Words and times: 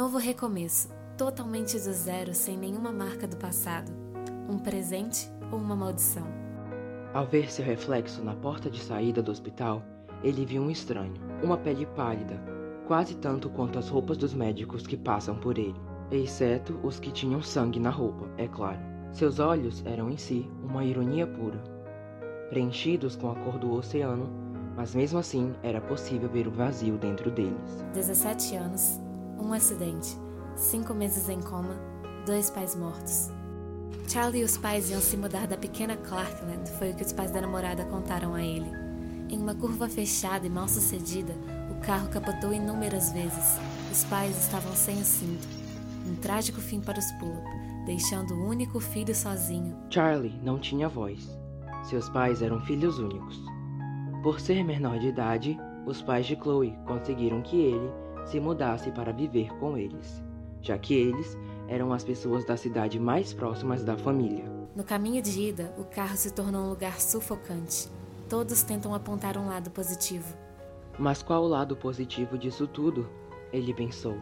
novo 0.00 0.16
recomeço, 0.16 0.88
totalmente 1.14 1.78
do 1.78 1.92
zero, 1.92 2.32
sem 2.32 2.56
nenhuma 2.56 2.90
marca 2.90 3.28
do 3.28 3.36
passado. 3.36 3.92
Um 4.48 4.58
presente 4.58 5.30
ou 5.52 5.58
uma 5.58 5.76
maldição? 5.76 6.26
Ao 7.12 7.26
ver 7.26 7.52
seu 7.52 7.62
reflexo 7.62 8.24
na 8.24 8.34
porta 8.34 8.70
de 8.70 8.80
saída 8.80 9.22
do 9.22 9.30
hospital, 9.30 9.82
ele 10.24 10.46
viu 10.46 10.62
um 10.62 10.70
estranho, 10.70 11.12
uma 11.42 11.58
pele 11.58 11.84
pálida, 11.84 12.42
quase 12.86 13.14
tanto 13.16 13.50
quanto 13.50 13.78
as 13.78 13.90
roupas 13.90 14.16
dos 14.16 14.32
médicos 14.32 14.86
que 14.86 14.96
passam 14.96 15.36
por 15.36 15.58
ele, 15.58 15.78
exceto 16.10 16.80
os 16.82 16.98
que 16.98 17.12
tinham 17.12 17.42
sangue 17.42 17.78
na 17.78 17.90
roupa, 17.90 18.26
é 18.38 18.48
claro. 18.48 18.80
Seus 19.12 19.38
olhos 19.38 19.84
eram 19.84 20.08
em 20.08 20.16
si 20.16 20.50
uma 20.64 20.82
ironia 20.82 21.26
pura, 21.26 21.62
preenchidos 22.48 23.16
com 23.16 23.30
a 23.30 23.34
cor 23.34 23.58
do 23.58 23.70
oceano, 23.74 24.30
mas 24.74 24.94
mesmo 24.94 25.18
assim 25.18 25.52
era 25.62 25.78
possível 25.78 26.30
ver 26.30 26.48
o 26.48 26.50
vazio 26.50 26.96
dentro 26.96 27.30
deles. 27.30 27.84
17 27.92 28.56
anos, 28.56 28.98
um 29.42 29.52
acidente, 29.52 30.16
cinco 30.56 30.94
meses 30.94 31.28
em 31.28 31.40
coma, 31.40 31.76
dois 32.26 32.50
pais 32.50 32.74
mortos. 32.74 33.30
Charlie 34.08 34.42
e 34.42 34.44
os 34.44 34.58
pais 34.58 34.90
iam 34.90 35.00
se 35.00 35.16
mudar 35.16 35.46
da 35.46 35.56
pequena 35.56 35.96
Clarkland, 35.96 36.68
foi 36.78 36.90
o 36.90 36.94
que 36.94 37.04
os 37.04 37.12
pais 37.12 37.30
da 37.30 37.40
namorada 37.40 37.84
contaram 37.84 38.34
a 38.34 38.42
ele. 38.42 38.70
Em 39.28 39.38
uma 39.38 39.54
curva 39.54 39.88
fechada 39.88 40.46
e 40.46 40.50
mal 40.50 40.66
sucedida, 40.66 41.32
o 41.70 41.80
carro 41.80 42.08
capotou 42.08 42.52
inúmeras 42.52 43.12
vezes. 43.12 43.58
Os 43.90 44.04
pais 44.04 44.36
estavam 44.36 44.74
sem 44.74 45.00
o 45.00 45.04
cinto. 45.04 45.46
Um 46.06 46.16
trágico 46.16 46.60
fim 46.60 46.80
para 46.80 46.98
os 46.98 47.12
Pullop, 47.12 47.44
deixando 47.86 48.34
o 48.34 48.48
único 48.48 48.80
filho 48.80 49.14
sozinho. 49.14 49.76
Charlie 49.88 50.40
não 50.42 50.58
tinha 50.58 50.88
voz. 50.88 51.28
Seus 51.84 52.08
pais 52.08 52.42
eram 52.42 52.60
filhos 52.62 52.98
únicos. 52.98 53.40
Por 54.22 54.40
ser 54.40 54.64
menor 54.64 54.98
de 54.98 55.08
idade, 55.08 55.58
os 55.86 56.02
pais 56.02 56.26
de 56.26 56.36
Chloe 56.36 56.76
conseguiram 56.86 57.40
que 57.42 57.56
ele 57.56 57.90
se 58.26 58.40
mudasse 58.40 58.90
para 58.90 59.12
viver 59.12 59.52
com 59.58 59.76
eles, 59.76 60.22
já 60.60 60.78
que 60.78 60.94
eles 60.94 61.36
eram 61.68 61.92
as 61.92 62.02
pessoas 62.02 62.44
da 62.44 62.56
cidade 62.56 62.98
mais 62.98 63.32
próximas 63.32 63.84
da 63.84 63.96
família. 63.96 64.44
No 64.74 64.84
caminho 64.84 65.22
de 65.22 65.40
ida, 65.40 65.74
o 65.78 65.84
carro 65.84 66.16
se 66.16 66.32
tornou 66.32 66.64
um 66.64 66.68
lugar 66.70 67.00
sufocante. 67.00 67.88
Todos 68.28 68.62
tentam 68.62 68.94
apontar 68.94 69.36
um 69.36 69.48
lado 69.48 69.70
positivo. 69.70 70.36
Mas 70.98 71.22
qual 71.22 71.42
o 71.42 71.48
lado 71.48 71.76
positivo 71.76 72.38
disso 72.38 72.66
tudo? 72.66 73.08
Ele 73.52 73.74
pensou. 73.74 74.16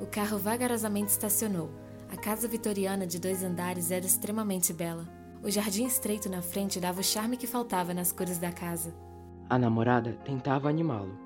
O 0.00 0.06
carro 0.06 0.38
vagarosamente 0.38 1.10
estacionou. 1.10 1.70
A 2.10 2.16
casa 2.16 2.48
vitoriana 2.48 3.06
de 3.06 3.20
dois 3.20 3.42
andares 3.42 3.90
era 3.90 4.04
extremamente 4.04 4.72
bela. 4.72 5.08
O 5.42 5.50
jardim 5.50 5.84
estreito 5.84 6.28
na 6.28 6.42
frente 6.42 6.80
dava 6.80 7.00
o 7.00 7.04
charme 7.04 7.36
que 7.36 7.46
faltava 7.46 7.92
nas 7.92 8.10
cores 8.10 8.38
da 8.38 8.50
casa. 8.50 8.94
A 9.48 9.58
namorada 9.58 10.12
tentava 10.24 10.68
animá-lo. 10.68 11.23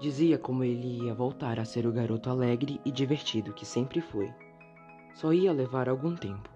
Dizia 0.00 0.38
como 0.38 0.64
ele 0.64 1.04
ia 1.04 1.12
voltar 1.12 1.60
a 1.60 1.64
ser 1.66 1.86
o 1.86 1.92
garoto 1.92 2.30
alegre 2.30 2.80
e 2.86 2.90
divertido 2.90 3.52
que 3.52 3.66
sempre 3.66 4.00
foi. 4.00 4.32
Só 5.14 5.30
ia 5.30 5.52
levar 5.52 5.90
algum 5.90 6.16
tempo. 6.16 6.48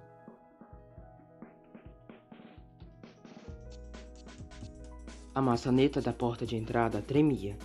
A 5.34 5.42
maçaneta 5.42 6.00
da 6.00 6.10
porta 6.10 6.46
de 6.46 6.56
entrada 6.56 7.02
tremia. 7.02 7.58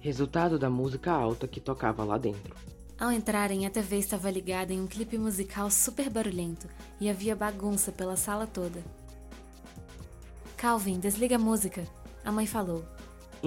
Resultado 0.00 0.58
da 0.58 0.70
música 0.70 1.12
alta 1.12 1.46
que 1.46 1.60
tocava 1.60 2.02
lá 2.02 2.16
dentro. 2.16 2.56
Ao 2.98 3.12
entrarem, 3.12 3.66
a 3.66 3.70
TV 3.70 3.98
estava 3.98 4.30
ligada 4.30 4.72
em 4.72 4.80
um 4.80 4.86
clipe 4.86 5.18
musical 5.18 5.70
super 5.70 6.08
barulhento 6.08 6.66
e 6.98 7.10
havia 7.10 7.36
bagunça 7.36 7.92
pela 7.92 8.16
sala 8.16 8.46
toda. 8.46 8.82
Calvin, 10.56 10.98
desliga 10.98 11.36
a 11.36 11.38
música, 11.38 11.84
a 12.24 12.32
mãe 12.32 12.46
falou. 12.46 12.95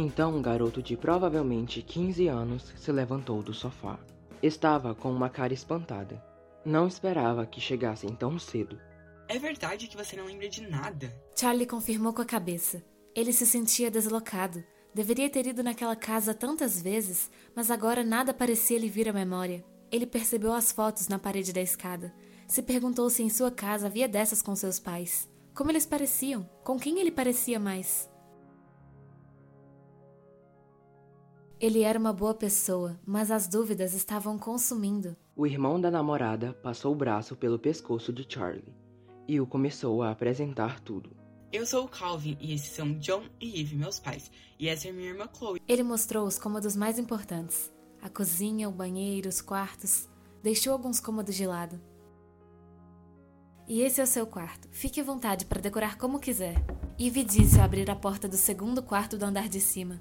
Então 0.02 0.33
um 0.33 0.42
garoto 0.42 0.81
de 0.81 0.95
provavelmente 0.95 1.81
15 1.81 2.30
anos 2.30 2.73
se 2.78 2.89
levantou 2.89 3.44
do 3.44 3.53
sofá. 3.53 4.00
Estava 4.41 4.95
com 4.95 5.11
uma 5.11 5.30
cara 5.30 5.53
espantada. 5.53 6.23
Não 6.64 6.88
esperava 6.88 7.45
que 7.45 7.59
chegassem 7.59 8.16
tão 8.16 8.39
cedo. 8.39 8.80
É 9.28 9.38
verdade 9.38 9.89
que 9.89 9.97
você 9.97 10.16
não 10.16 10.23
lembra 10.23 10.47
de 10.47 10.61
nada? 10.61 11.14
Charlie 11.38 11.67
confirmou 11.67 12.13
com 12.13 12.22
a 12.22 12.25
cabeça. 12.25 12.81
Ele 13.13 13.34
se 13.34 13.46
sentia 13.46 13.91
deslocado. 13.91 14.63
Deveria 14.96 15.29
ter 15.29 15.46
ido 15.46 15.62
naquela 15.62 15.97
casa 15.97 16.34
tantas 16.34 16.81
vezes, 16.81 17.29
mas 17.53 17.69
agora 17.69 18.01
nada 18.01 18.34
parecia 18.34 18.79
lhe 18.79 18.88
vir 18.88 19.09
à 19.09 19.12
memória. 19.12 19.66
Ele 19.91 20.06
percebeu 20.07 20.53
as 20.53 20.72
fotos 20.72 21.09
na 21.09 21.19
parede 21.19 21.51
da 21.51 21.62
escada. 21.62 22.16
Se 22.47 22.63
perguntou 22.63 23.09
se 23.09 23.22
em 23.22 23.29
sua 23.29 23.51
casa 23.51 23.88
havia 23.88 24.07
dessas 24.07 24.41
com 24.41 24.56
seus 24.56 24.79
pais. 24.79 25.29
Como 25.53 25.69
eles 25.69 25.85
pareciam? 25.85 26.50
Com 26.63 26.79
quem 26.79 27.01
ele 27.01 27.12
parecia 27.12 27.59
mais? 27.59 28.09
Ele 31.59 31.81
era 31.81 32.00
uma 32.00 32.14
boa 32.14 32.34
pessoa, 32.34 32.97
mas 33.06 33.30
as 33.30 33.46
dúvidas 33.46 33.94
estavam 33.94 34.40
consumindo. 34.40 35.18
O 35.36 35.46
irmão 35.46 35.80
da 35.80 35.92
namorada 35.92 36.53
passou 36.53 36.94
o 36.94 36.96
braço 36.96 37.36
pelo 37.36 37.59
pescoço 37.59 38.14
de 38.14 38.25
Charlie 38.28 38.74
e 39.28 39.42
o 39.42 39.46
começou 39.46 40.02
a 40.02 40.09
apresentar 40.09 40.80
tudo. 40.80 41.12
Eu 41.52 41.66
sou 41.66 41.84
o 41.84 41.90
Calvin 41.90 42.38
e 42.40 42.53
esses 42.53 42.69
são 42.69 42.94
John 43.00 43.24
e 43.42 43.59
Eve, 43.59 43.75
meus 43.75 44.00
pais. 44.00 44.31
E 44.58 44.69
essa 44.69 44.88
é 44.88 44.94
minha 44.94 45.09
irmã 45.09 45.28
Chloe. 45.36 45.62
Ele 45.68 45.84
mostrou 45.84 46.25
os 46.25 46.40
cômodos 46.40 46.78
mais 46.78 46.98
importantes: 46.98 47.69
a 48.02 48.09
cozinha, 48.09 48.69
o 48.69 48.72
banheiro, 48.72 49.28
os 49.28 49.42
quartos. 49.42 50.08
Deixou 50.42 50.72
alguns 50.72 51.02
cômodos 51.02 51.36
de 51.36 51.46
lado. 51.46 51.78
E 53.68 53.81
esse 53.81 54.00
é 54.00 54.03
o 54.06 54.08
seu 54.08 54.25
quarto. 54.25 54.69
Fique 54.72 55.02
à 55.02 55.03
vontade 55.03 55.46
para 55.46 55.59
decorar 55.59 55.98
como 55.98 56.22
quiser. 56.22 56.56
Eve 56.98 57.22
disse 57.22 57.59
ao 57.59 57.66
abrir 57.66 57.92
a 57.92 57.96
porta 57.98 58.30
do 58.30 58.38
segundo 58.38 58.81
quarto 58.81 59.18
do 59.18 59.25
andar 59.25 59.50
de 59.50 59.59
cima. 59.59 60.00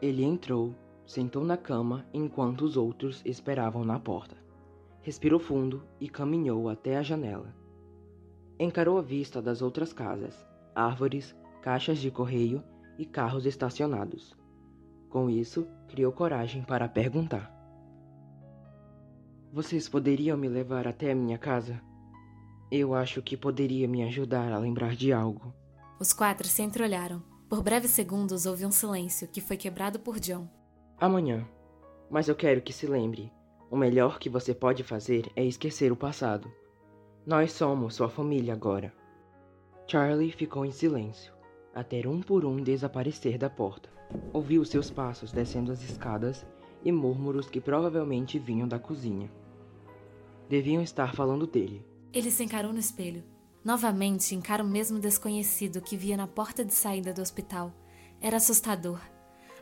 Ele 0.00 0.24
entrou, 0.24 0.74
sentou 1.06 1.44
na 1.44 1.56
cama 1.56 2.04
enquanto 2.12 2.62
os 2.62 2.76
outros 2.76 3.22
esperavam 3.24 3.84
na 3.84 3.98
porta. 3.98 4.36
Respirou 5.00 5.38
fundo 5.38 5.82
e 6.00 6.08
caminhou 6.08 6.68
até 6.68 6.96
a 6.96 7.02
janela. 7.02 7.54
Encarou 8.58 8.98
a 8.98 9.02
vista 9.02 9.40
das 9.40 9.62
outras 9.62 9.92
casas, 9.92 10.46
árvores, 10.74 11.34
caixas 11.62 11.98
de 11.98 12.10
correio 12.10 12.62
e 12.98 13.06
carros 13.06 13.46
estacionados. 13.46 14.36
Com 15.08 15.30
isso, 15.30 15.66
criou 15.88 16.12
coragem 16.12 16.62
para 16.62 16.88
perguntar: 16.88 17.50
Vocês 19.52 19.88
poderiam 19.88 20.36
me 20.36 20.48
levar 20.48 20.86
até 20.86 21.12
a 21.12 21.14
minha 21.14 21.38
casa? 21.38 21.80
Eu 22.70 22.94
acho 22.94 23.22
que 23.22 23.36
poderia 23.36 23.86
me 23.86 24.02
ajudar 24.02 24.52
a 24.52 24.58
lembrar 24.58 24.96
de 24.96 25.12
algo. 25.12 25.54
Os 26.00 26.12
quatro 26.12 26.48
se 26.48 26.62
entreolharam. 26.62 27.35
Por 27.48 27.62
breves 27.62 27.92
segundos 27.92 28.44
houve 28.44 28.66
um 28.66 28.72
silêncio 28.72 29.28
que 29.28 29.40
foi 29.40 29.56
quebrado 29.56 30.00
por 30.00 30.18
John. 30.18 30.48
Amanhã. 30.98 31.46
Mas 32.10 32.26
eu 32.26 32.34
quero 32.34 32.60
que 32.60 32.72
se 32.72 32.88
lembre: 32.88 33.32
o 33.70 33.76
melhor 33.76 34.18
que 34.18 34.28
você 34.28 34.52
pode 34.52 34.82
fazer 34.82 35.30
é 35.36 35.44
esquecer 35.44 35.92
o 35.92 35.96
passado. 35.96 36.50
Nós 37.24 37.52
somos 37.52 37.94
sua 37.94 38.08
família 38.08 38.52
agora. 38.52 38.92
Charlie 39.86 40.32
ficou 40.32 40.64
em 40.64 40.72
silêncio, 40.72 41.32
até 41.72 42.06
um 42.08 42.20
por 42.20 42.44
um 42.44 42.56
desaparecer 42.56 43.38
da 43.38 43.48
porta. 43.48 43.88
Ouviu 44.32 44.64
seus 44.64 44.90
passos 44.90 45.30
descendo 45.30 45.70
as 45.70 45.82
escadas 45.82 46.44
e 46.84 46.90
murmúrios 46.90 47.48
que 47.48 47.60
provavelmente 47.60 48.40
vinham 48.40 48.66
da 48.66 48.80
cozinha. 48.80 49.30
Deviam 50.48 50.82
estar 50.82 51.14
falando 51.14 51.46
dele. 51.46 51.86
Ele 52.12 52.30
se 52.30 52.42
encarou 52.42 52.72
no 52.72 52.80
espelho. 52.80 53.22
Novamente 53.66 54.32
encara 54.32 54.62
o 54.62 54.66
mesmo 54.66 55.00
desconhecido 55.00 55.82
que 55.82 55.96
via 55.96 56.16
na 56.16 56.28
porta 56.28 56.64
de 56.64 56.72
saída 56.72 57.12
do 57.12 57.20
hospital. 57.20 57.72
Era 58.20 58.36
assustador. 58.36 59.00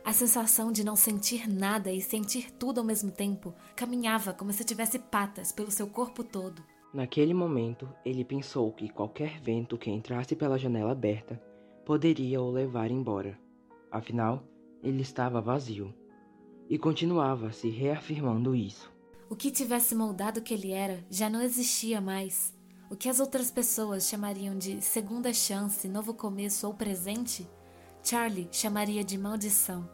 A 0.03 0.13
sensação 0.13 0.71
de 0.71 0.83
não 0.83 0.95
sentir 0.95 1.49
nada 1.49 1.91
e 1.91 1.99
sentir 1.99 2.51
tudo 2.51 2.79
ao 2.79 2.85
mesmo 2.85 3.09
tempo 3.09 3.51
caminhava 3.75 4.31
como 4.31 4.53
se 4.53 4.63
tivesse 4.63 4.99
patas 4.99 5.51
pelo 5.51 5.71
seu 5.71 5.87
corpo 5.87 6.23
todo. 6.23 6.61
Naquele 6.93 7.33
momento, 7.33 7.89
ele 8.05 8.23
pensou 8.23 8.71
que 8.71 8.89
qualquer 8.89 9.41
vento 9.41 9.75
que 9.75 9.89
entrasse 9.89 10.35
pela 10.35 10.59
janela 10.59 10.91
aberta 10.91 11.41
poderia 11.83 12.39
o 12.39 12.51
levar 12.51 12.91
embora. 12.91 13.39
Afinal, 13.89 14.43
ele 14.83 15.01
estava 15.01 15.41
vazio. 15.41 15.91
E 16.69 16.77
continuava 16.77 17.51
se 17.51 17.71
reafirmando 17.71 18.55
isso. 18.55 18.93
O 19.27 19.35
que 19.35 19.49
tivesse 19.49 19.95
moldado 19.95 20.43
que 20.43 20.53
ele 20.53 20.71
era 20.71 21.03
já 21.09 21.27
não 21.27 21.41
existia 21.41 21.99
mais. 21.99 22.54
O 22.89 22.95
que 22.95 23.09
as 23.09 23.19
outras 23.19 23.49
pessoas 23.49 24.07
chamariam 24.07 24.55
de 24.55 24.79
segunda 24.79 25.33
chance, 25.33 25.87
novo 25.87 26.13
começo 26.13 26.67
ou 26.67 26.73
presente, 26.73 27.49
Charlie 28.03 28.47
chamaria 28.51 29.03
de 29.03 29.17
maldição. 29.17 29.89